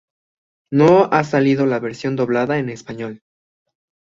No 0.73 1.03
ha 1.11 1.23
salido 1.23 1.67
la 1.67 1.77
versión 1.79 2.15
doblada 2.15 2.57
en 2.57 2.69
español. 2.69 3.21